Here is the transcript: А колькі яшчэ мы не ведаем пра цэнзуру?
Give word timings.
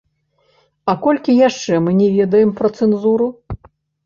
А 0.93 0.95
колькі 1.03 1.35
яшчэ 1.49 1.77
мы 1.89 1.93
не 2.01 2.09
ведаем 2.17 2.55
пра 2.61 2.73
цэнзуру? 2.79 3.31